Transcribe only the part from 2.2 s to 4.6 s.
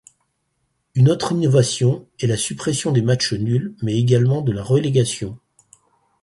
la suppression des matchs nuls mais également de